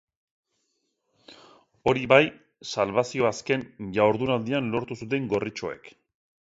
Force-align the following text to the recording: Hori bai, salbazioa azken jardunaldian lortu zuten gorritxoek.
Hori 1.91 2.07
bai, 2.13 2.21
salbazioa 2.71 3.31
azken 3.35 3.67
jardunaldian 4.01 4.75
lortu 4.77 5.01
zuten 5.05 5.31
gorritxoek. 5.35 5.97